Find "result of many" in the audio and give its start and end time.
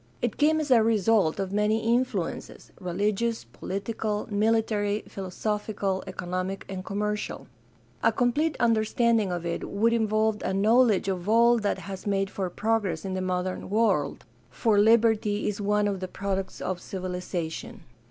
0.81-1.93